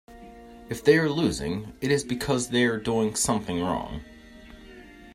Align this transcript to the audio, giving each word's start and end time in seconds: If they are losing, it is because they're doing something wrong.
If 0.67 0.83
they 0.83 0.97
are 0.97 1.07
losing, 1.07 1.73
it 1.79 1.91
is 1.91 2.03
because 2.03 2.49
they're 2.49 2.79
doing 2.79 3.13
something 3.13 3.61
wrong. 3.61 4.01